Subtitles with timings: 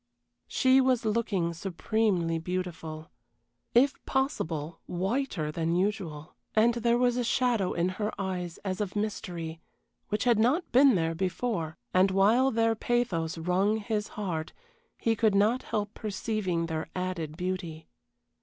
[0.47, 3.11] She was looking supremely beautiful.
[3.75, 8.95] If possible, whiter than usual, and there was a shadow in her eyes as of
[8.95, 9.61] mystery,
[10.09, 14.53] which had not been there before and while their pathos wrung his heart,
[14.97, 17.87] he could not help perceiving their added beauty.